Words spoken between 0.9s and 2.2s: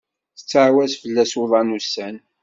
fellas uḍan ussan.